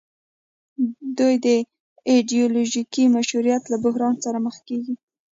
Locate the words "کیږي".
4.67-4.93